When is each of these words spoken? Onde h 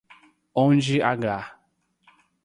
Onde 0.55 0.97
h 0.99 1.21